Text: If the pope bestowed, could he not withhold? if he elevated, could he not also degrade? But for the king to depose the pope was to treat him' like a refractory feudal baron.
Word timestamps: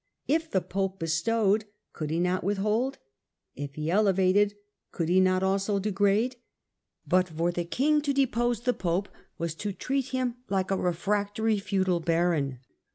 If 0.27 0.49
the 0.49 0.61
pope 0.61 0.97
bestowed, 0.97 1.65
could 1.93 2.09
he 2.09 2.19
not 2.19 2.43
withhold? 2.43 2.97
if 3.55 3.75
he 3.75 3.91
elevated, 3.91 4.55
could 4.91 5.09
he 5.09 5.19
not 5.19 5.43
also 5.43 5.77
degrade? 5.77 6.37
But 7.07 7.29
for 7.29 7.51
the 7.51 7.65
king 7.65 8.01
to 8.01 8.11
depose 8.11 8.61
the 8.61 8.73
pope 8.73 9.09
was 9.37 9.53
to 9.53 9.71
treat 9.73 10.05
him' 10.07 10.37
like 10.49 10.71
a 10.71 10.75
refractory 10.75 11.59
feudal 11.59 11.99
baron. 11.99 12.61